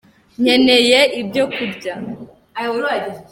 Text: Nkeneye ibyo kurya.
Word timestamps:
Nkeneye 0.41 0.99
ibyo 1.21 1.43
kurya. 1.55 1.93